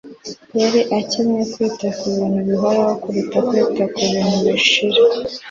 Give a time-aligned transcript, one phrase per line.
[0.59, 4.99] Yari akencye kwita ku bintu bihoraho kuruta kwita ku bintu bishira.